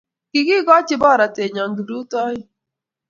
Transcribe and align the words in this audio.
Ki 0.31 0.39
kigoochi 0.47 0.95
porotennyo 1.01 1.63
kiprutoin. 1.75 2.39